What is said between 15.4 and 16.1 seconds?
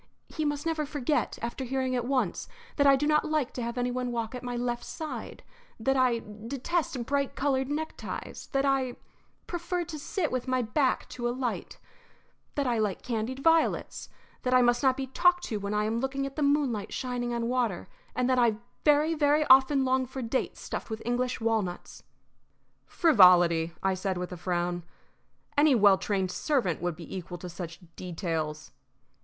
to when I am